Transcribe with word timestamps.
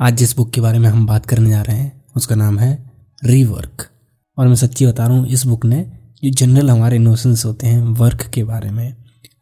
आज 0.00 0.16
जिस 0.16 0.36
बुक 0.36 0.50
के 0.50 0.60
बारे 0.60 0.78
में 0.78 0.88
हम 0.88 1.06
बात 1.06 1.26
करने 1.26 1.50
जा 1.50 1.62
रहे 1.62 1.76
हैं, 1.76 2.04
उसका 2.16 2.34
नाम 2.34 2.58
है 2.58 2.92
रीवर्क 3.24 3.90
और 4.38 4.48
मैं 4.48 4.54
सच्ची 4.54 4.86
बता 4.86 5.06
रहा 5.06 5.16
हूँ, 5.16 5.26
इस 5.26 5.46
बुक 5.46 5.64
ने 5.64 5.92
जो 6.24 6.30
जनरल 6.30 6.70
हमारे 6.70 6.98
नोशंस 6.98 7.44
होते 7.44 7.66
हैं 7.66 7.82
वर्क 7.82 8.22
के 8.22 8.44
बारे 8.44 8.70
में 8.70 8.96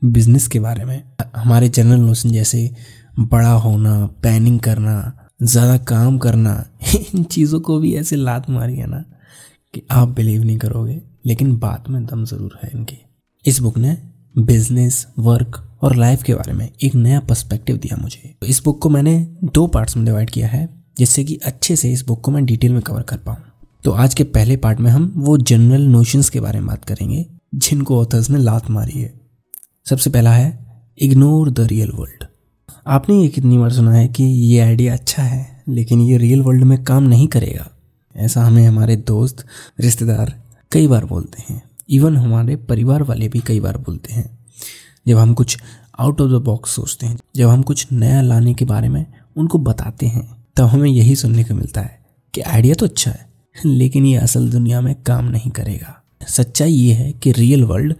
बिज़नेस 0.04 0.48
के 0.48 0.60
बारे 0.60 0.84
में, 0.84 1.02
हमारे 1.36 1.68
जनरल 1.68 2.00
नोशन 2.00 2.30
जैसे 2.30 2.74
बड़ा 3.18 3.52
होना 3.52 4.06
प्लानिंग 4.06 4.60
करना, 4.60 5.28
ज़्यादा 5.42 5.76
काम 5.78 6.18
करना, 6.18 6.64
इन 7.14 7.24
चीज़ों 7.24 7.60
को 7.60 7.78
भी 7.78 7.94
ऐसे 7.96 8.16
लात 8.16 8.50
मारी 8.50 8.76
है 8.76 8.86
ना 8.86 9.04
कि 9.74 9.82
आप 9.90 10.08
बिलीव 10.08 10.44
नहीं 10.44 10.58
करोगे, 10.58 11.02
लेकिन 11.26 11.56
बात 11.56 11.88
में 11.88 12.06
दम 12.06 12.24
ज़रूर 12.24 12.58
है 12.62 12.70
इनकी। 12.74 12.98
इस 13.46 13.60
बुक 13.60 13.78
ने 13.78 13.98
बिज़नेस 14.38 15.06
वर्क 15.18 15.71
और 15.82 15.96
लाइफ 15.96 16.22
के 16.22 16.34
बारे 16.34 16.52
में 16.52 16.68
एक 16.82 16.94
नया 16.94 17.20
पर्सपेक्टिव 17.20 17.76
दिया 17.76 17.96
मुझे। 17.96 18.34
तो 18.40 18.46
इस 18.46 18.62
बुक 18.64 18.82
को 18.82 18.88
मैंने 18.88 19.18
दो 19.44 19.66
पार्ट्स 19.66 19.96
में 19.96 20.04
डिवाइड 20.04 20.30
किया 20.30 20.48
है, 20.48 20.68
जिससे 20.98 21.24
कि 21.24 21.36
अच्छे 21.36 21.76
से 21.76 21.92
इस 21.92 22.06
बुक 22.06 22.20
को 22.20 22.30
मैं 22.30 22.44
डिटेल 22.44 22.72
में 22.72 22.82
कवर 22.82 23.02
कर 23.02 23.16
पाऊँ। 23.16 23.36
तो 23.84 23.90
आज 23.90 24.14
के 24.14 24.24
पहले 24.24 24.56
पार्ट 24.56 24.80
में 24.80 24.90
हम 24.90 25.12
वो 25.16 25.38
जनरल 25.38 25.82
नोशंस 25.82 26.28
के 26.28 26.40
बारे 26.40 26.58
में 26.58 26.68
बात 26.68 26.84
करेंगे, 26.84 27.26
जिनको 27.54 28.00
ऑथर्स 28.00 28.30
ने 28.30 28.38
लात 28.38 28.70
मारी 28.70 29.00
है। 29.00 29.20
सबसे 29.86 30.10
पहला 30.10 30.32
है 30.32 30.58
इग्नोर 30.98 31.50
द 31.50 31.60
रियल 31.60 31.90
वर्ल्ड 31.94 32.24
आपने 32.86 33.22
ये 33.22 33.28
कितनी 33.28 33.58
बार 33.58 33.72
सुना 33.72 33.92
है 33.92 34.08
कि 34.08 34.24
ये 34.24 34.60
आइडिया 34.60 34.92
अच्छा 34.92 35.22
है, 35.22 35.62
लेकिन 35.68 36.00
ये 36.00 36.16
रियल 36.16 36.42
वर्ल्ड 36.42 36.64
में 36.64 36.84
काम 36.84 37.02
नहीं 37.02 37.26
करेगा। 37.28 37.68
ऐसा 38.16 38.44
हमें 38.44 38.66
हमारे 38.66 38.96
दोस्त, 38.96 39.44
रिश्तेदार 39.80 40.34
कई 40.72 40.86
बार 40.86 41.04
बोलते 41.04 41.52
हैं। 41.52 41.62
इवन 41.90 42.16
हमारे 42.16 42.56
परिवार 42.56 43.02
वाले 43.02 43.28
भी 43.28 43.40
कई 43.40 43.60
बार 43.60 43.76
बोलते 43.76 44.12
हैं। 44.12 44.38
जब 45.06 45.18
हम 45.18 45.34
कुछ 45.34 45.58
आउट 45.98 46.20
ऑफ़ 46.20 46.30
द 46.30 46.34
बॉक्स 46.34 46.70
सोचते 46.70 47.06
हैं, 47.06 47.18
जब 47.36 47.48
हम 47.48 47.62
कुछ 47.62 47.86
नया 47.92 48.22
लाने 48.22 48.54
के 48.54 48.64
बारे 48.64 48.88
में 48.88 49.06
उनको 49.36 49.58
बताते 49.58 50.06
हैं, 50.06 50.44
तब 50.56 50.64
हमें 50.64 50.90
यही 50.90 51.16
सुनने 51.16 51.44
को 51.44 51.54
मिलता 51.54 51.80
है 51.80 52.04
कि 52.34 52.40
आइडिया 52.40 52.74
तो 52.74 52.86
अच्छा 52.86 53.10
है, 53.10 53.26
लेकिन 53.64 54.06
ये 54.06 54.16
असल 54.16 54.50
दुनिया 54.50 54.80
में 54.80 55.02
काम 55.02 55.24
नहीं 55.24 55.50
करेगा। 55.50 56.02
सच्चाई 56.28 56.72
ये 56.72 56.94
है 56.94 57.12
कि 57.12 57.32
रियल 57.32 57.64
वर्ल्ड 57.64 57.94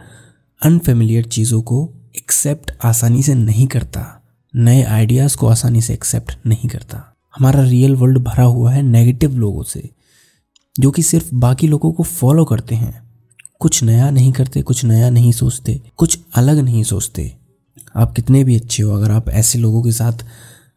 अनफेमिलियर 0.62 1.24
चीज़ों 1.24 1.62
को 1.62 1.90
एक्सेप्ट 2.16 2.72
आसानी 2.84 3.22
से 3.22 3.34
नहीं 3.34 3.66
करता। 3.66 4.22
नए 4.56 4.82
आइडियाज़ 4.82 5.36
को 5.36 5.46
आसानी 5.46 5.80
से 5.80 5.92
एक्सेप्ट 5.92 6.46
नहीं 6.46 6.68
करता। 6.68 7.16
हमारा 7.38 7.62
रियल 7.62 7.96
वर्ल्ड 7.96 8.18
भरा 8.18 8.44
हुआ 8.44 8.72
है 8.72 8.82
नेगेटिव 8.82 9.36
लोगों 9.36 9.62
से, 9.62 9.90
जो 10.80 10.90
कि 10.90 11.02
सिर्फ़ 11.02 11.34
बाकी 11.34 11.66
लोगों 11.66 11.92
को 11.92 12.02
फॉलो 12.02 12.44
करते 12.44 12.74
हैं। 12.74 13.11
कुछ 13.62 13.82
नया 13.82 14.10
नहीं 14.10 14.32
करते, 14.32 14.62
कुछ 14.62 14.84
नया 14.84 15.10
नहीं 15.10 15.32
सोचते, 15.32 15.80
कुछ 15.96 16.18
अलग 16.36 16.58
नहीं 16.58 16.82
सोचते। 16.84 17.32
आप 17.96 18.12
कितने 18.12 18.42
भी 18.44 18.56
अच्छे 18.56 18.82
हो, 18.82 18.94
अगर 18.94 19.10
आप 19.10 19.28
ऐसे 19.30 19.58
लोगों 19.58 19.82
के 19.82 19.92
साथ 19.92 20.24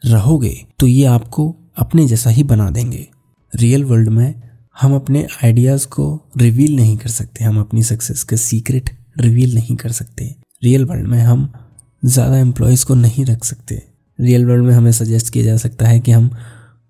रहोगे 0.04 0.56
तो 0.80 0.88
ये 0.88 1.06
आपको 1.08 1.56
अपने 1.78 2.06
जैसा 2.08 2.30
ही 2.30 2.44
बना 2.44 2.70
देंगे। 2.70 3.08
रियल 3.54 3.84
वर्ल्ड 3.84 4.10
में 4.10 4.34
हम 4.76 4.96
अपने 4.96 5.26
आइडियाज़ 5.44 5.88
को 5.88 6.06
रिवील 6.38 6.76
नहीं 6.76 6.98
कर 6.98 7.10
सकते, 7.10 7.44
हम 7.44 7.60
अपनी 7.60 7.84
सक्सेस 7.84 8.24
के 8.24 8.38
सीक्रेट 8.38 8.90
रिवील 9.18 9.56
नहीं 9.56 9.76
कर 9.76 9.92
सकते। 9.92 10.34
रियल 10.64 10.86
वर्ल्ड 10.86 11.08
में 11.08 11.20
हम 11.20 11.52
ज़्यादा 12.04 12.38
एम्प्लॉयज़ 12.38 12.86
को 12.86 12.96
नहीं 12.96 13.26
रख 13.26 13.44
सकते। 13.44 13.82
रियल 14.20 14.46
वर्ल्ड 14.46 14.64
में 14.64 14.74
हमें 14.74 14.92
सजेस्ट 14.92 15.30
किया 15.30 15.46
जा 15.46 15.56
सकता 15.58 15.88
है 15.88 16.00
कि 16.00 16.12
हम 16.12 16.30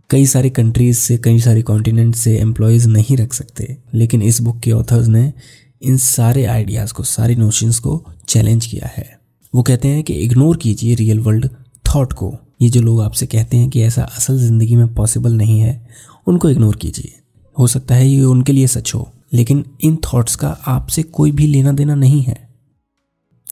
कई 0.10 0.26
सारी 0.26 0.50
कंट्रीज़ 0.52 0.98
से, 0.98 1.18
कई 1.18 1.40
सारे 1.40 1.62
कॉन्टिनेंट 1.62 2.16
से 2.16 2.38
एम्प्लॉयज़ 2.38 2.88
नहीं 2.90 3.18
रख 3.18 3.34
सकते। 3.34 3.78
लेकिन 3.94 4.22
इस 4.22 4.42
बुक 4.42 4.60
के 4.60 4.72
ऑथर्स 4.72 5.08
ने 5.08 5.32
इन 5.82 5.98
सारे 5.98 6.46
आइडियाज़ 6.46 6.94
को, 6.94 7.04
सारे 7.04 7.36
नोशंस 7.36 7.80
को 7.80 8.04
चैलेंज 8.28 8.66
किया 8.66 8.88
है। 8.88 9.20
वो 9.54 9.64
कहते 9.64 9.88
हैं 9.88 10.04
कि 10.04 10.14
इग्नोर 10.16 10.58
कीजिए 10.58 10.96
रियल 10.96 11.20
वर्ल्ड 11.20 11.50
थॉट 11.86 12.14
को। 12.14 12.34
ये 12.62 12.70
जो 12.70 12.82
लोग 12.82 13.02
आपसे 13.02 13.26
कहते 13.26 13.58
हैं 13.58 13.70
कि 13.70 13.82
ऐसा 13.82 14.04
असल 14.04 14.38
ज़िंदगी 14.38 14.76
में 14.76 14.94
पॉसिबल 14.94 15.34
नहीं 15.34 15.60
है, 15.60 15.88
उनको 16.28 16.50
इग्नोर 16.50 16.76
कीजिए। 16.76 17.12
हो 17.58 17.68
सकता 17.68 17.96
है 17.96 18.08
ये 18.08 18.24
उनके 18.24 18.54
लिए 18.54 18.68
सच 18.68 18.94
हो, 18.96 19.10
लेकिन 19.34 19.64
इन 19.84 19.98
थॉट्स 20.06 20.36
का 20.36 20.50
आपसे 20.68 21.04
कोई 21.04 21.32
भी 21.32 21.48
लेना 21.48 21.72
देना 21.72 21.96
नहीं 21.96 22.22
है। 22.24 22.38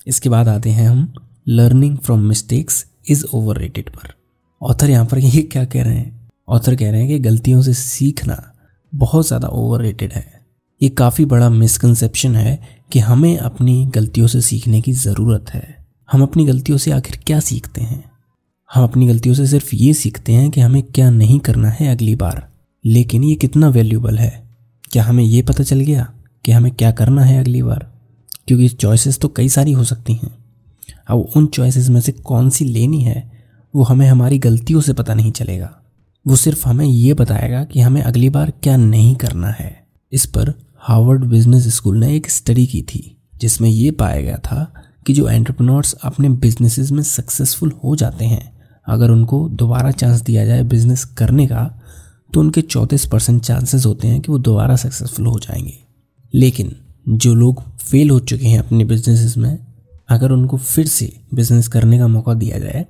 इसके 0.08 0.30
बाद 0.30 0.48
आते 0.48 0.70
हैं 0.70 0.88
हम 0.90 1.14
learning 1.48 1.98
from 1.98 2.20
mistakes 2.20 2.86
is 3.10 3.26
over 3.34 3.58
rated 3.58 3.90
पर। 3.90 4.14
ऑथर 4.62 4.90
यहाँ 4.90 5.06
पर 5.06 5.20
ये 5.20 5.42
क्या 5.42 5.66
कह 5.66 5.84
रहे 5.84 5.96
हैं? 5.96 6.30
ऑथर 6.48 6.76
कह 6.76 6.92
रहे 6.92 7.00
हैं 7.00 7.10
कि 7.10 7.20
गलतियों 7.20 7.62
से 7.62 7.74
सीखना 7.74 8.42
बहुत 8.94 9.28
ज़्यादा 9.28 9.48
ओवर 9.48 9.82
रेटेड 9.82 10.14
है। 10.14 10.43
ये 10.84 10.90
काफ़ी 10.90 11.26
बड़ा 11.26 11.50
मिसकंसेप्शन 11.50 12.36
है 12.36 12.62
कि 12.92 13.00
हमें 13.00 13.38
अपनी 13.38 13.86
गलतियों 13.86 14.28
से 14.28 14.42
सीखने 14.42 14.82
की 14.82 14.94
ज़रूरत 14.94 15.46
है। 15.50 15.86
हम 16.12 16.22
अपनी 16.22 16.46
गलतियों 16.46 16.78
से 16.78 16.92
आखिर 16.92 17.20
क्या 17.28 17.40
सीखते 17.40 17.82
हैं? 17.82 18.12
हम 18.74 18.84
अपनी 18.84 19.08
गलतियों 19.08 19.36
से 19.36 19.48
सिर्फ़ 19.48 19.76
ये 19.76 19.94
सीखते 19.94 20.34
हैं 20.34 20.52
कि 20.52 20.62
हमें 20.62 20.84
क्या 20.84 21.10
नहीं 21.10 21.40
करना 21.40 21.70
है 21.70 21.88
अगली 21.88 22.16
बार। 22.16 22.50
लेकिन 22.86 23.24
ये 23.24 23.36
कितना 23.36 23.70
वैल्यूबल 23.70 24.18
है? 24.18 24.44
क्या 24.92 25.04
हमें 25.04 25.24
ये 25.24 25.42
पता 25.42 25.64
चल 25.64 25.80
गया 25.80 26.14
कि 26.46 26.52
हमें 26.52 26.72
क्या 26.72 26.92
करना 26.92 27.24
है 27.24 27.40
अगली 27.40 27.64
बार? 27.64 27.92
क्योंकि 28.48 28.70
चॉइसेस 28.70 29.20
तो 29.20 29.28
कई 29.28 29.50
सारी 29.50 29.72
हो 29.72 29.84
सकती 29.84 30.14
हैं। 30.14 30.38
अब 31.08 31.30
उन 31.36 31.46
चॉइसेस 31.46 31.90
में 31.90 32.02
से 32.02 32.12
कौन 32.12 32.50
सी 32.50 32.66
लेनी 32.66 33.04
है, 33.04 33.32
वो 33.76 33.84
हमें 33.84 34.08
हमारी 34.08 34.40
गलतियों 34.40 34.82
से 34.82 34.94
पता 34.94 35.14
नहीं 35.14 35.32
चलेगा। 35.32 35.82
वो 36.28 36.36
सिर्फ़ 36.36 36.68
हमें 36.68 36.86
ये 36.86 37.14
बताएगा 37.14 37.64
कि 37.64 37.82
हमें 37.82 38.02
अगली 38.02 38.30
बार 38.30 38.52
क्या 38.52 38.78
नहीं 38.78 39.16
करना 39.16 39.48
है। 39.48 39.84
इस 40.12 40.26
पर 40.26 40.54
हार्वर्ड 40.84 41.24
बिज़नेस 41.24 41.68
स्कूल 41.76 41.98
ने 41.98 42.16
एक 42.16 42.30
स्टडी 42.32 42.66
की 42.68 42.82
थी, 42.82 43.18
जिसमें 43.42 43.70
ये 43.70 43.92
पाया 43.92 44.22
गया 44.22 44.38
था 44.38 44.74
कि 45.08 45.14
जो 45.14 45.28
एंटरप्रेन्योर्स 45.30 45.94
अपने 45.94 46.30
बिजनेसेस 46.30 46.92
में 46.92 47.02
सक्सेसफुल 47.04 47.72
हो 47.84 47.96
जाते 47.96 48.26
हैं, 48.26 48.52
अगर 48.88 49.12
उनको 49.12 49.48
दोबारा 49.50 49.92
चांस 49.92 50.22
दिया 50.22 50.46
जाए 50.46 50.64
बिज़नेस 50.64 51.06
करने 51.06 51.48
का 51.48 51.64
तो 52.34 52.40
उनके 52.40 52.62
चौंतीस 52.62 53.06
परसेंट 53.06 53.42
चांसेस 53.42 53.86
होते 53.86 54.08
हैं 54.08 54.20
कि 54.22 54.32
वो 54.32 54.38
दोबारा 54.40 54.76
सक्सेसफुल 54.76 55.26
हो 55.26 55.40
जाएँगे। 55.40 55.78
लेकिन 56.34 56.76
जो 57.08 57.34
लोग 57.36 57.64
फेल 57.80 58.10
हो 58.10 58.20
चुके 58.20 58.48
हैं 58.48 58.60
अपने 58.60 58.86
बिजनेसेस 58.86 59.38
में, 59.38 59.58
अगर 60.10 60.32
उनको 60.32 60.58
फिर 60.58 60.88
से 60.88 61.12
बिज़नेस 61.34 61.68
करने 61.68 62.00
का 62.00 62.08
मौका 62.08 62.34
दिया 62.34 62.60
जाए 62.60 62.86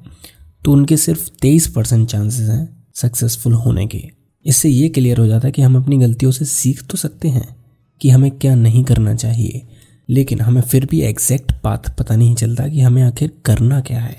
तो 0.66 0.72
उनके 0.72 0.98
सिर्फ़ 0.98 1.30
तेईस 1.42 1.68
परसेंट 1.68 2.08
चांसेस 2.10 2.50
हैं 2.50 2.86
सक्सेसफुल 2.96 3.54
होने 3.54 3.88
के। 3.88 4.04
इससे 4.46 4.70
ये 4.70 4.90
क्लियर 4.90 5.18
हो 5.18 5.28
जाता 5.28 5.48
है 5.48 5.52
कि 5.52 5.62
हम 5.62 5.76
अपनी 5.78 5.98
गलतियों 5.98 6.32
से 6.32 6.46
सीख 6.46 6.84
तो 6.84 6.98
सकते 6.98 7.30
हैं 7.30 7.63
कि 8.02 8.10
हमें 8.10 8.30
क्या 8.32 8.56
नहीं 8.56 8.84
करना 8.84 9.16
चाहिए। 9.16 9.68
लेकिन 10.10 10.42
हमें 10.42 10.62
फिर 10.62 10.86
भी 10.86 11.02
एग्जैक्ट 11.02 11.52
पाथ 11.64 11.90
पता 11.98 12.16
नहीं 12.16 12.36
चलता 12.36 12.68
कि 12.68 12.82
हमें 12.82 13.02
आखिर 13.04 13.32
करना 13.46 13.80
क्या 13.82 14.00
है। 14.00 14.16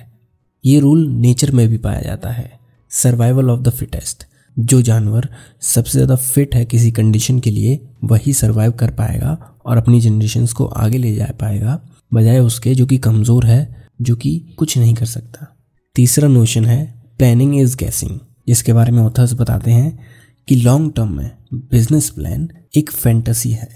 ये 0.64 0.78
रूल 0.80 1.06
नेचर 1.06 1.50
में 1.50 1.66
भी 1.68 1.78
पाया 1.78 2.00
जाता 2.00 2.30
है। 2.30 2.50
सर्वाइवल 2.90 3.50
ऑफ़ 3.50 3.60
द 3.60 3.70
फिटेस्ट 3.70 4.26
जो 4.56 4.80
जानवर 4.82 5.28
सबसे 5.62 5.92
ज़्यादा 5.92 6.16
फिट 6.16 6.54
है 6.54 6.64
किसी 6.64 6.90
कंडीशन 6.90 7.38
के 7.40 7.50
लिए, 7.50 7.80
वही 8.04 8.32
सर्वाइव 8.32 8.72
कर 8.72 8.90
पाएगा 8.90 9.38
और 9.66 9.76
अपनी 9.76 10.00
जनरेशन 10.00 10.46
को 10.46 10.64
आगे 10.66 10.98
ले 10.98 11.14
जा 11.14 11.26
पाएगा, 11.40 11.80
बजाय 12.12 12.38
उसके 12.38 12.74
जो 12.74 12.86
कि 12.86 12.98
कमज़ोर 12.98 13.46
है, 13.46 13.86
जो 14.02 14.16
कि 14.16 14.38
कुछ 14.58 14.76
नहीं 14.78 14.94
कर 14.94 15.06
सकता। 15.06 15.46
तीसरा 15.96 16.28
नोशन 16.28 16.64
है 16.64 16.84
प्लानिंग 17.18 17.58
इज़ 17.60 17.76
गैसिंग 17.76 18.18
जिसके 18.48 18.72
बारे 18.72 18.92
में 18.92 19.02
ऑथर्स 19.02 19.32
बताते 19.32 19.70
हैं 19.70 19.98
कि 20.48 20.56
लॉन्ग 20.56 20.92
टर्म 20.96 21.16
में 21.16 21.30
बिज़नेस 21.54 22.10
प्लान 22.10 22.48
एक 22.76 22.90
फैंटसी 22.90 23.50
है। 23.50 23.68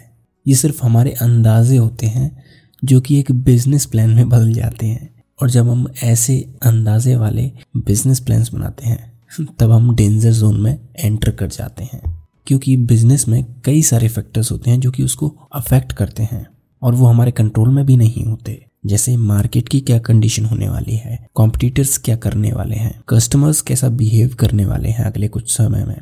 ये 0.49 0.55
सिर्फ़ 0.55 0.85
हमारे 0.85 1.11
अंदाजे 1.11 1.77
होते 1.77 2.07
हैं, 2.07 2.45
जो 2.85 3.01
कि 3.01 3.21
एक 3.21 3.33
बिज़नेस 3.33 3.87
प्लान 3.87 4.11
में 4.11 4.29
बदल 4.29 4.53
जाते 4.53 4.87
हैं। 4.87 5.23
और 5.43 5.51
जब 5.51 5.69
हम 5.69 5.87
ऐसे 6.03 6.55
अंदाजे 6.63 7.17
वाले 7.17 7.53
बिज़नेस 7.77 8.21
प्लान्स 8.21 8.55
बनाते 8.55 8.89
हैं, 8.89 9.21
तब 9.59 9.71
हम 9.71 9.95
डेंजर 9.95 10.33
जोन 10.33 10.61
में 10.61 10.79
एंटर 11.01 11.31
कर 11.31 11.49
जाते 11.49 11.85
हैं। 11.85 12.29
क्योंकि 12.47 12.77
बिज़नेस 12.77 13.29
में 13.29 13.47
कई 13.65 13.83
सारे 13.83 14.09
फैक्टर्स 14.09 14.53
होते 14.53 14.71
हैं, 14.71 14.81
जो 14.81 14.91
कि 14.91 15.03
उसको 15.03 15.29
अफेक्ट 15.55 15.93
करते 15.93 16.23
हैं। 16.23 16.47
और 16.83 16.95
वो 16.95 17.07
हमारे 17.07 17.31
कंट्रोल 17.31 17.69
में 17.69 17.87
भी 17.87 17.97
नहीं 17.97 18.25
होते। 18.25 18.65
जैसे 18.87 19.17
मार्केट 19.17 19.69
की 19.69 19.81
क्या 19.81 19.99
कंडीशन 19.99 20.45
होने 20.45 20.69
वाली 20.69 20.97
है 20.97 21.27
कॉम्पिटिटर्स 21.35 21.99
क्या 21.99 22.17
करने 22.17 22.53
वाले 22.53 22.77
हैं 22.77 23.03
कस्टमर्स 23.09 23.61
कैसा 23.61 23.89
बिहेव 23.89 24.35
करने 24.39 24.67
वाले 24.67 24.89
हैं 24.89 25.05
अगले 25.05 25.29
कुछ 25.29 25.57
समय 25.57 25.85
में। 25.85 26.01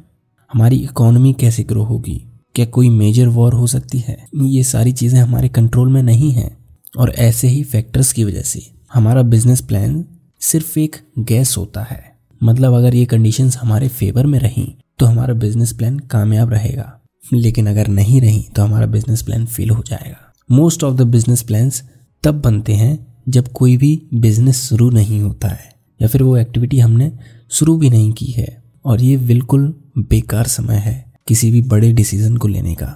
हमारी 0.57 0.77
इकोनॉमी 0.77 1.33
कैसे 1.33 1.63
ग्रो 1.63 1.83
होगी? 1.85 2.25
क्या 2.55 2.65
कोई 2.67 2.89
मेजर 2.91 3.29
वॉर 3.29 3.53
हो 3.53 3.67
सकती 3.67 3.99
है? 3.99 4.17
ये 4.43 4.63
सारी 4.63 4.93
चीज़ें 4.93 5.19
हमारे 5.21 5.49
कंट्रोल 5.49 5.89
में 5.89 6.03
नहीं 6.03 6.31
हैं। 6.33 6.57
और 6.99 7.11
ऐसे 7.11 7.49
ही 7.49 7.63
फैक्टर्स 7.63 8.13
की 8.13 8.25
वजह 8.25 8.41
से 8.41 8.63
हमारा 8.95 9.23
बिज़नेस 9.23 9.61
प्लान 9.61 10.05
सिर्फ़ 10.41 10.79
एक 10.79 10.97
गैस 11.19 11.55
होता 11.59 11.83
है। 11.83 12.03
मतलब 12.43 12.75
अगर 12.75 12.95
ये 12.95 13.05
कंडीशंस 13.05 13.57
हमारे 13.57 13.89
फेवर 13.89 14.27
में 14.27 14.39
रहीं 14.39 14.67
तो 14.99 15.07
हमारा 15.07 15.35
बिज़नेस 15.35 15.73
प्लान 15.73 15.99
कामयाब 15.99 16.53
रहेगा। 16.53 17.01
लेकिन 17.33 17.67
अगर 17.67 17.89
नहीं 17.89 18.21
रही 18.21 18.45
तो 18.57 18.63
हमारा 18.63 18.87
बिज़नेस 18.87 19.23
प्लान 19.23 19.47
फेल 19.47 19.71
हो 19.71 19.83
जाएगा। 19.87 20.33
Most 20.51 20.85
of 20.85 20.95
the 20.95 21.03
business 21.03 21.43
plans 21.43 21.83
तब 22.25 22.41
बनते 22.41 22.75
हैं 22.75 23.07
जब 23.29 23.49
कोई 23.49 23.77
भी 23.77 24.03
बिज़नेस 24.15 24.69
शुरू 24.69 24.91
नहीं 24.91 25.21
होता 25.21 25.49
है, 25.49 25.73
या 26.03 26.09
फिर 26.09 26.23
वो 26.23 26.37
एक्टिविटी 26.37 26.79
हमने 26.79 27.13
शुरू 27.51 27.77
भी 27.77 27.91
नहीं 27.91 28.13
की 28.13 28.27
है। 28.27 28.63
और 28.85 29.03
ये 29.03 29.17
बिल्कुल 29.17 29.75
बेकार 29.97 30.47
समय 30.47 30.77
है 30.77 31.05
किसी 31.29 31.51
भी 31.51 31.61
बड़े 31.65 31.93
डिसीज़न 31.93 32.37
को 32.37 32.49
लेने 32.49 32.75
का। 32.75 32.87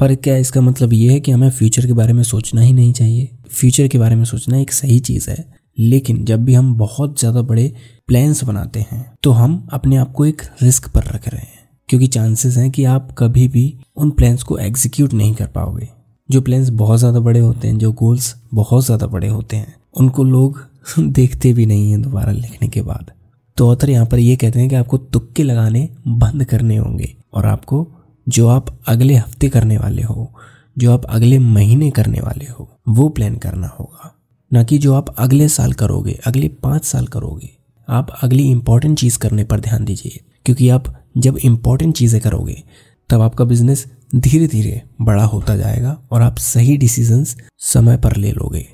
पर 0.00 0.14
क्या 0.14 0.36
इसका 0.36 0.60
मतलब 0.60 0.92
ये 0.92 1.12
है 1.12 1.20
कि 1.20 1.32
हमें 1.32 1.50
फ्यूचर 1.50 1.86
के 1.86 1.92
बारे 1.92 2.12
में 2.12 2.22
सोचना 2.22 2.60
ही 2.60 2.72
नहीं 2.72 2.92
चाहिए? 2.92 3.28
फ्यूचर 3.48 3.88
के 3.88 3.98
बारे 3.98 4.16
में 4.16 4.24
सोचना 4.24 4.58
एक 4.58 4.72
सही 4.72 4.98
चीज़ 5.00 5.30
है। 5.30 5.44
लेकिन 5.78 6.24
जब 6.24 6.44
भी 6.44 6.54
हम 6.54 6.74
बहुत 6.74 7.18
ज़्यादा 7.20 7.42
बड़े 7.42 7.72
प्लान्स 8.08 8.42
बनाते 8.44 8.80
हैं 8.82 9.04
तो 9.22 9.30
हम 9.30 9.66
अपने 9.72 9.96
आप 9.96 10.12
को 10.12 10.26
एक 10.26 10.42
रिस्क 10.62 10.88
पर 10.88 11.04
रख 11.04 11.28
रहे 11.28 11.40
हैं। 11.40 11.60
क्योंकि 11.88 12.06
चांसेस 12.06 12.56
हैं 12.56 12.70
कि 12.70 12.84
आप 12.84 13.14
कभी 13.18 13.46
भी 13.48 13.64
उन 13.96 14.10
प्लान्स 14.10 14.42
को 14.42 14.58
एग्जीक्यूट 14.58 15.12
नहीं 15.12 15.34
कर 15.34 15.46
पाओगे। 15.46 15.88
जो 16.28 16.40
प्लान्स 16.40 16.68
बहुत 16.70 16.98
ज़्यादा 16.98 17.20
बड़े 17.20 17.40
होते 17.40 17.68
हैं, 17.68 17.78
जो 17.78 17.92
गोल्स 17.92 18.34
बहुत 18.54 18.84
ज़्यादा 18.84 19.06
बड़े 19.06 19.28
होते 19.28 19.56
हैं, 19.56 19.74
उनको 19.94 20.24
लोग 20.24 20.60
देखते 20.98 21.52
भी 21.52 21.66
नहीं 21.66 21.90
हैं 21.90 22.02
दोबारा 22.02 22.32
लिखने 22.32 22.68
के 22.68 22.82
बाद। 22.82 23.10
तो 23.58 23.70
ऑथर 23.70 23.90
यहाँ 23.90 24.06
पर 24.06 24.18
ये 24.18 24.36
कहते 24.36 24.60
हैं 24.60 24.68
कि 24.68 24.74
आपको 24.74 24.98
तुक्के 24.98 25.42
लगाने 25.42 25.88
बंद 26.08 26.44
करने 26.44 26.76
होंगे 26.76 27.14
और 27.32 27.46
आपको 27.46 27.86
जो 28.26 28.48
आप 28.48 28.66
अगले 28.88 29.14
हफ़्ते 29.14 29.48
करने 29.48 29.78
वाले 29.78 30.02
हो, 30.02 30.32
जो 30.78 30.92
आप 30.92 31.04
अगले 31.04 31.38
महीने 31.38 31.90
करने 31.90 32.20
वाले 32.20 32.44
हो, 32.44 32.68
वो 32.88 33.08
प्लान 33.08 33.36
करना 33.36 33.68
होगा। 33.68 34.14
ना 34.50 34.62
कि 34.62 34.78
जो 34.78 34.94
आप 34.94 35.14
अगले 35.18 35.48
साल 35.48 35.72
करोगे, 35.72 36.18
अगले 36.26 36.48
पाँच 36.62 36.84
साल 36.84 37.06
करोगे। 37.06 37.50
आप 37.88 38.10
अगली 38.22 38.50
इंपॉर्टेंट 38.50 38.98
चीज़ 38.98 39.18
करने 39.18 39.44
पर 39.44 39.60
ध्यान 39.60 39.84
दीजिए, 39.84 40.20
क्योंकि 40.46 40.68
आप 40.68 40.92
जब 41.18 41.38
इंपॉर्टेंट 41.38 41.94
चीज़ें 41.96 42.20
करोगे, 42.20 42.62
तब 43.10 43.20
आपका 43.20 43.44
बिज़नेस 43.44 43.86
धीरे 44.14 44.46
धीरे 44.46 44.82
बड़ा 45.00 45.24
होता 45.24 45.56
जाएगा 45.56 45.96
और 46.12 46.22
आप 46.22 46.38
सही 46.38 46.76
डिसीजंस 46.76 47.36
समय 47.58 47.96
पर 47.96 48.16
ले 48.16 48.30
लोगे। 48.30 48.66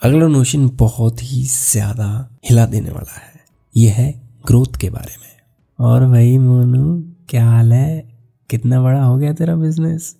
अगला 0.00 0.26
नोशन 0.26 0.68
बहुत 0.68 1.22
ही 1.22 1.44
ज़्यादा 1.44 2.38
हिला 2.44 2.66
देने 2.66 2.90
वाला 2.90 3.16
है। 3.16 3.35
यह 3.76 3.92
है 3.92 4.12
ग्रोथ 4.46 4.76
के 4.80 4.88
बारे 4.90 5.14
में। 5.20 5.86
और 5.86 6.06
भाई 6.06 6.36
मोनू, 6.38 7.02
क्या 7.28 7.44
हाल 7.44 7.72
है? 7.72 8.08
कितना 8.50 8.80
बड़ा 8.82 9.02
हो 9.02 9.16
गया 9.16 9.32
तेरा 9.32 9.56
बिज़नेस 9.56 10.14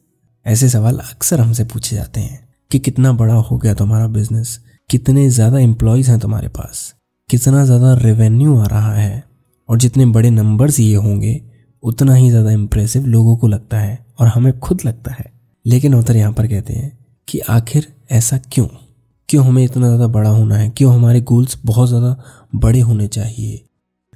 ऐसे 0.47 0.69
सवाल 0.69 0.99
अक्सर 0.99 1.41
हमसे 1.41 1.64
पूछे 1.64 1.97
जाते 1.97 2.20
हैं 2.20 2.38
कि 2.70 2.79
कितना 2.79 3.12
बड़ा 3.12 3.35
हो 3.35 3.56
गया 3.58 3.75
तुम्हारा 3.75 4.06
बिज़नेस 4.06 4.58
कितने 4.91 5.29
ज़्यादा 5.31 5.58
एम्प्लॉयज़ 5.58 6.11
हैं 6.11 6.19
तुम्हारे 6.20 6.49
पास? 6.49 6.94
कितना 7.31 7.64
ज़्यादा 7.64 7.94
रेवेन्यू 7.94 8.58
आ 8.58 8.67
रहा 8.67 8.94
है? 8.94 9.25
और 9.69 9.79
जितने 9.79 10.06
बड़े 10.06 10.31
नंबर्स 10.31 10.81
ये 10.81 10.94
होंगे, 10.94 11.41
उतना 11.82 12.14
ही 12.14 12.31
ज़्यादा 12.31 12.50
इम्प्रेसिव 12.50 13.06
लोगों 13.06 13.37
को 13.37 13.49
लगता 13.49 13.79
है 13.79 14.06
और 14.20 14.26
हमें 14.26 14.58
खुद 14.58 14.85
लगता 14.85 15.12
है। 15.12 15.32
लेकिन 15.67 15.94
उतर 15.94 16.17
यहाँ 16.17 16.32
पर 16.32 16.47
कहते 16.47 16.73
हैं 16.73 16.99
कि 17.29 17.38
आखिर 17.38 17.87
ऐसा 18.11 18.38
क्यों? 18.53 18.67
क्यों 19.29 19.44
हमें 19.47 19.64
इतना 19.64 19.87
ज़्यादा 19.87 20.06
बड़ा 20.06 20.31
होना 20.31 20.56
है? 20.56 20.69
क्यों 20.70 20.94
हमारे 20.94 21.20
गोल्स 21.20 21.58
बहुत 21.64 21.88
ज़्यादा 21.88 22.17
बड़े 22.56 22.81
होने 22.81 23.06
चाहिए। 23.08 23.62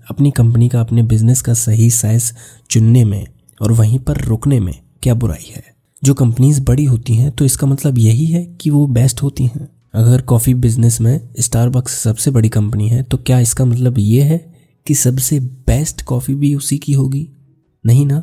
अपनी 0.07 0.31
कंपनी 0.31 0.69
का, 0.69 0.81
अपने 0.81 1.03
बिज़नेस 1.03 1.43
का 1.43 1.55
सही 1.55 1.91
साइज़ 1.91 2.33
चुनने 2.71 3.05
में 3.05 3.27
और 3.61 3.73
वहीं 3.73 3.99
पर 3.99 4.17
रुकने 4.17 4.61
में 4.61 4.75
क्या 5.03 5.15
बुराई 5.15 5.53
है? 5.57 5.63
जो 6.03 6.15
कंपनीज़ 6.15 6.61
बड़ी 6.63 6.85
होती 6.85 7.15
हैं 7.15 7.31
तो 7.31 7.45
इसका 7.45 7.67
मतलब 7.67 7.99
यही 7.99 8.27
है 8.27 8.45
कि 8.61 8.71
वो 8.71 8.87
बेस्ट 8.87 9.23
होती 9.23 9.45
हैं। 9.45 9.69
अगर 9.95 10.21
कॉफ़ी 10.21 10.55
बिज़नेस 10.55 11.01
में 11.01 11.21
स्टारबक्स 11.41 11.99
सबसे 11.99 12.31
बड़ी 12.31 12.49
कंपनी 12.49 12.89
है 12.89 13.03
तो 13.03 13.17
क्या 13.17 13.39
इसका 13.41 13.65
मतलब 13.65 13.99
ये 13.99 14.23
है 14.23 14.39
कि 14.87 14.95
सबसे 14.95 15.41
बेस्ट 15.41 16.03
कॉफ़ी 16.03 16.35
भी 16.35 16.55
उसी 16.55 16.79
की 16.79 16.93
होगी? 16.93 17.29
नहीं 17.85 18.07
ना? 18.07 18.23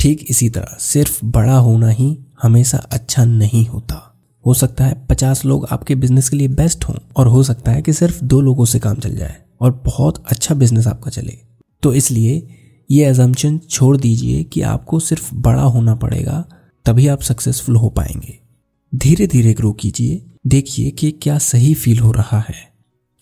ठीक 0.00 0.26
इसी 0.30 0.48
तरह, 0.48 0.76
सिर्फ़ 0.80 1.24
बड़ा 1.24 1.56
होना 1.56 1.88
ही 1.88 2.16
हमेशा 2.42 2.78
अच्छा 2.78 3.24
नहीं 3.24 3.66
होता। 3.66 4.04
हो 4.46 4.54
सकता 4.54 4.84
है 4.84 5.06
पचास 5.06 5.44
लोग 5.44 5.66
आपके 5.70 5.94
बिज़नेस 5.94 6.28
के 6.28 6.36
लिए 6.36 6.48
बेस्ट 6.48 6.84
हों, 6.84 6.94
और 7.16 7.26
हो 7.26 7.42
सकता 7.42 7.72
है 7.72 7.82
कि 7.82 7.92
सिर्फ़ 7.92 8.24
दो 8.24 8.40
लोगों 8.40 8.64
से 8.64 8.78
काम 8.78 8.96
चल 8.96 9.16
जाए। 9.16 9.36
और 9.60 9.70
बहुत 9.86 10.22
अच्छा 10.26 10.54
बिज़नेस 10.54 10.86
आपका 10.86 11.10
चले। 11.10 11.36
तो 11.82 11.94
इसलिए 11.94 12.46
ये 12.90 13.06
एजम्पन 13.06 13.58
छोड़ 13.60 13.96
दीजिए 13.96 14.42
कि 14.44 14.60
आपको 14.62 15.00
सिर्फ़ 15.00 15.34
बड़ा 15.36 15.62
होना 15.62 15.94
पड़ेगा, 15.94 16.44
तभी 16.86 17.06
आप 17.08 17.22
सक्सेसफुल 17.22 17.76
हो 17.76 17.88
पाएँगे। 17.90 18.38
धीरे 18.92 19.26
धीरे 19.26 19.52
ग्रो 19.54 19.72
कीजिए, 19.72 20.22
देखिए 20.44 20.90
कि 20.90 21.10
क्या 21.12 21.38
सही 21.38 21.74
फील 21.74 21.98
हो 21.98 22.12
रहा 22.12 22.38
है। 22.40 22.54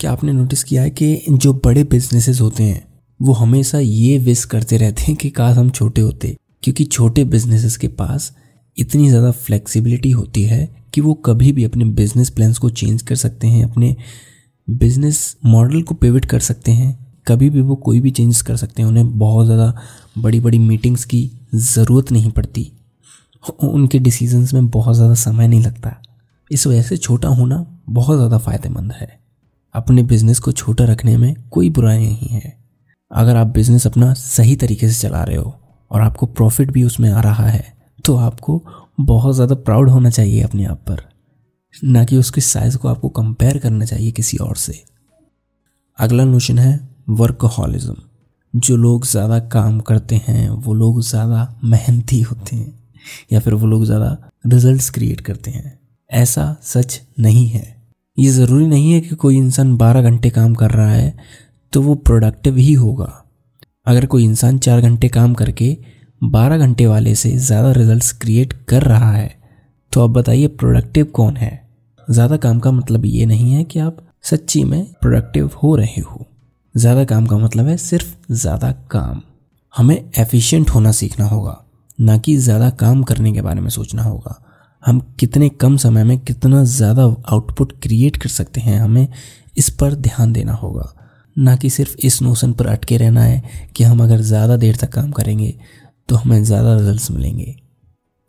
क्या 0.01 0.13
आपने 0.13 0.33
नोटिस 0.33 0.65
किया 0.65 0.83
है 0.83 0.91
कि 0.91 1.25
जो 1.29 1.53
बड़े 1.57 1.85
बिजनेसेस 1.85 2.41
होते 2.41 2.63
हैं, 2.63 2.87
वो 3.21 3.33
हमेशा 3.33 3.79
ये 3.79 4.19
विश 4.19 4.45
करते 4.45 4.77
रहते 4.77 5.03
हैं 5.03 5.15
कि 5.17 5.31
काश 5.31 5.57
हम 5.57 5.71
छोटे 5.71 6.01
होते, 6.01 6.37
क्योंकि 6.63 6.85
छोटे 6.85 7.25
बिजनेसेस 7.27 7.77
के 7.77 7.89
पास 7.91 8.33
इतनी 8.77 9.09
ज़्यादा 9.09 9.31
फ्लेक्सिबिलिटी 9.33 10.11
होती 10.11 10.43
है 10.45 10.69
कि 10.95 11.01
वो 11.01 11.15
कभी 11.17 11.53
भी 11.53 11.65
अपने 11.65 11.85
बिज़नेस 11.85 12.31
प्लान्स 12.31 12.59
को 12.59 12.71
चेंज 12.71 13.03
कर 13.03 13.17
सकते 13.17 13.47
हैं, 13.47 13.65
अपने 13.65 13.95
बिज़नेस 14.69 15.37
मॉडल 15.47 15.83
को 15.83 15.95
पेविट 15.95 16.25
कर 16.25 16.41
सकते 16.41 16.73
हैं। 16.73 16.97
कभी 17.27 17.51
भी 17.51 17.61
वो 17.61 17.77
कोई 17.77 18.01
भी 18.01 18.11
चेंज 18.11 18.41
कर 18.43 18.57
सकते 18.57 18.83
हैं। 18.83 18.89
उन्हें 18.89 19.19
बहुत 19.19 19.47
ज़्यादा 19.47 19.73
बड़ी 20.19 20.41
बड़ी 20.41 20.59
मीटिंग्स 20.59 21.05
की 21.05 21.31
ज़रूरत 21.55 22.13
नहीं 22.13 22.31
पड़ती। 22.31 22.71
उनके 23.63 23.99
डिसीजंस 23.99 24.55
में 24.55 24.69
बहुत 24.69 24.97
ज़्यादा 24.97 25.15
समय 25.17 25.49
नहीं 25.49 25.63
लगता। 25.63 25.95
इस 26.51 26.67
वजह 26.67 26.83
से 26.83 26.97
छोटा 26.97 27.29
होना 27.31 27.65
बहुत 27.91 28.17
ज़्यादा 28.17 28.39
फ़ायदेमंद 28.39 28.93
है। 28.93 29.09
अपने 29.75 30.03
बिज़नेस 30.05 30.39
को 30.39 30.53
छोटा 30.53 30.85
रखने 30.85 31.17
में 31.17 31.35
कोई 31.51 31.71
बुराई 31.71 31.99
नहीं 31.99 32.29
है। 32.31 32.57
अगर 33.11 33.37
आप 33.37 33.47
बिज़नेस 33.47 33.87
अपना 33.87 34.13
सही 34.15 34.57
तरीके 34.57 34.89
से 34.89 35.01
चला 35.01 35.23
रहे 35.23 35.37
हो 35.37 35.55
और 35.91 36.01
आपको 36.01 36.27
प्रॉफिट 36.29 36.71
भी 36.71 36.83
उसमें 36.85 37.11
आ 37.11 37.21
रहा 37.21 37.47
है 37.47 37.65
तो 38.05 38.17
आपको 38.19 38.63
बहुत 39.01 39.35
ज़्यादा 39.35 39.55
प्राउड 39.57 39.91
होना 39.91 40.11
चाहिए 40.11 40.43
अपने 40.43 40.65
आप 40.65 40.79
पर। 40.89 41.03
ना 41.77 42.05
कि 42.05 42.17
उसके 42.17 42.41
साइज़ 42.41 42.77
को 42.79 42.89
आपको 42.89 43.09
कंपेयर 43.11 43.59
करना 43.59 43.85
चाहिए 43.85 44.11
किसी 44.13 44.37
और 44.39 44.57
से। 44.57 44.83
अगला 45.99 46.25
नोशन 46.25 46.59
है 46.59 46.79
वर्कहॉलिज्म 47.11 47.95
जो 48.55 48.77
लोग 48.77 49.07
ज़्यादा 49.07 49.39
काम 49.49 49.79
करते 49.81 50.17
हैं, 50.19 50.49
वो 50.49 50.75
लोग 50.75 51.01
ज़्यादा 51.03 51.59
मेहनती 51.65 52.21
होते 52.21 52.57
हैं, 52.57 52.75
या 53.33 53.41
फिर 53.41 53.55
वो 53.55 53.67
लोग 53.67 53.85
ज़्यादा 53.85 54.17
रिजल्ट्स 54.47 54.91
क्रिएट 54.91 55.21
करते 55.21 55.51
हैं। 55.51 55.79
ऐसा 56.11 56.57
सच 56.65 57.01
नहीं 57.21 57.47
है। 57.49 57.65
ये 58.19 58.29
ज़रूरी 58.31 58.67
नहीं 58.67 58.93
है 58.93 59.01
कि 59.01 59.15
कोई 59.17 59.37
इंसान 59.37 59.77
बारह 59.77 60.03
घंटे 60.03 60.31
काम 60.31 60.55
कर 60.55 60.71
रहा 60.71 60.91
है 60.91 61.17
तो 61.73 61.83
वो 61.83 61.95
प्रोडक्टिव 61.97 62.57
ही 62.57 62.73
होगा। 62.75 63.13
अगर 63.87 64.07
कोई 64.07 64.25
इंसान 64.25 64.59
चार 64.59 64.81
घंटे 64.81 65.09
काम 65.09 65.35
करके 65.35 65.77
बारह 66.23 66.59
घंटे 66.59 66.87
वाले 66.87 67.15
से 67.15 67.37
ज़्यादा 67.39 67.73
रिजल्ट्स 67.73 68.13
क्रिएट 68.13 68.53
कर 68.69 68.83
रहा 68.85 69.13
है 69.13 69.35
तो 69.93 70.05
आप 70.05 70.11
बताइए 70.11 70.47
प्रोडक्टिव 70.49 71.05
कौन 71.07 71.37
है? 71.37 71.66
ज़्यादा 72.09 72.37
काम 72.37 72.59
का 72.61 72.71
मतलब 72.71 73.05
ये 73.07 73.27
नहीं 73.27 73.53
है 73.53 73.63
कि 73.65 73.79
आप 73.79 73.97
सच्ची 74.25 74.63
में 74.65 74.85
प्रोडक्टिव 75.03 75.51
हो 75.63 75.75
रहे 75.77 76.01
हो। 76.03 76.27
ज़्यादा 76.75 77.05
काम 77.05 77.27
का 77.27 77.39
मतलब 77.39 77.67
है 77.67 77.77
सिर्फ़ 77.77 78.33
ज़्यादा 78.33 78.71
काम। 78.91 79.21
हमें 79.75 79.97
एफिशिएंट 80.19 80.71
होना 80.71 80.93
सीखना 80.93 81.27
होगा, 81.27 81.63
ना 81.99 82.17
कि 82.19 82.37
ज़्यादा 82.37 82.71
काम 82.73 83.03
करने 83.03 83.33
के 83.33 83.43
बारे 83.43 83.61
में 83.61 83.69
सोचना 83.71 84.03
होगा। 84.03 84.41
हम 84.83 85.01
कितने 85.21 85.49
कम 85.51 85.77
समय 85.77 86.05
में 86.05 86.19
कितना 86.19 86.63
ज़्यादा 86.65 87.05
आउटपुट 87.05 87.73
क्रिएट 87.83 88.17
कर 88.17 88.29
सकते 88.29 88.61
हैं, 88.61 88.81
हमें 88.81 89.09
इस 89.57 89.71
पर 89.71 89.95
ध्यान 89.97 90.33
देना 90.33 90.53
होगा। 90.55 90.93
ना 91.37 91.57
कि 91.57 91.71
सिर्फ़ 91.71 91.97
इस 91.99 92.21
नोशन 92.23 92.53
पर 92.53 92.67
अटके 92.67 92.97
रहना 92.97 93.23
है 93.23 93.71
कि 93.77 93.85
हम 93.85 94.03
अगर 94.03 94.21
ज़्यादा 94.23 94.57
देर 94.57 94.77
तक 94.77 94.93
काम 94.93 95.11
करेंगे 95.13 95.55
तो 96.09 96.17
हमें 96.17 96.43
ज़्यादा 96.45 96.77
रिजल्ट्स 96.77 97.11
मिलेंगे। 97.11 97.55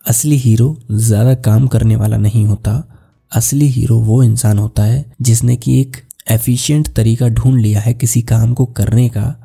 असली 0.05 0.37
हीरो 0.37 0.75
ज़्यादा 0.91 1.33
काम 1.43 1.67
करने 1.67 1.95
वाला 1.95 2.17
नहीं 2.17 2.45
होता 2.45 2.83
असली 3.31 3.67
हीरो 3.67 3.99
वो 3.99 4.21
इंसान 4.23 4.59
होता 4.59 4.83
है 4.83 5.05
जिसने 5.21 5.55
कि 5.55 5.79
एक 5.81 5.97
एफिशिएंट 6.31 6.87
तरीका 6.95 7.27
ढूंढ 7.29 7.59
लिया 7.61 7.81
है 7.81 7.93
किसी 7.93 8.21
काम 8.21 8.53
को 8.53 8.65
करने 8.65 9.07
का 9.09 9.35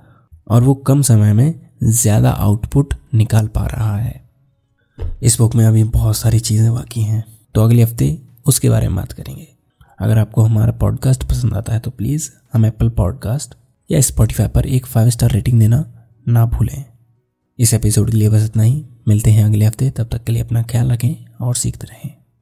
और 0.46 0.62
वो 0.62 0.74
कम 0.74 1.02
समय 1.02 1.32
में 1.32 1.60
ज़्यादा 1.84 2.30
आउटपुट 2.30 2.94
निकाल 3.14 3.46
पा 3.46 3.66
रहा 3.66 3.96
है। 3.96 4.20
इस 5.22 5.36
बुक 5.38 5.54
में 5.54 5.64
अभी 5.64 5.84
बहुत 5.86 6.16
सारी 6.16 6.40
चीज़ें 6.40 6.72
बाकी 6.74 7.02
हैं 7.02 7.24
तो 7.54 7.64
अगले 7.64 7.82
हफ़्ते 7.82 8.16
उसके 8.46 8.70
बारे 8.70 8.88
में 8.88 8.96
बात 8.96 9.12
करेंगे। 9.12 9.48
अगर 9.98 10.18
आपको 10.18 10.42
हमारा 10.42 10.72
पॉडकास्ट 10.72 11.24
पसंद 11.24 11.54
आता 11.54 11.72
है 11.72 11.80
तो 11.80 11.90
प्लीज़ 11.90 12.30
हम 12.52 12.66
एप्पल 12.66 12.88
पॉडकास्ट 12.92 13.54
या 13.90 14.00
स्पॉटिफाई 14.00 14.48
पर 14.48 14.66
एक 14.66 14.86
फाइव 14.86 15.10
स्टार 15.10 15.30
रेटिंग 15.30 15.58
देना 15.60 15.84
ना 16.26 16.46
भूलें। 16.46 16.84
इस 17.58 17.74
एपिसोड 17.74 18.10
के 18.10 18.16
लिए 18.16 18.28
बस 18.28 18.44
इतना 18.44 18.62
ही। 18.62 18.84
मिलते 19.08 19.30
हैं 19.30 19.44
अगले 19.44 19.64
हफ़्ते। 19.64 19.90
तब 19.90 20.08
तक 20.08 20.24
के 20.24 20.32
लिए 20.32 20.42
अपना 20.42 20.62
ख्याल 20.62 20.90
रखें 20.92 21.14
और 21.40 21.54
सीखते 21.54 21.86
रहें। 21.86 22.21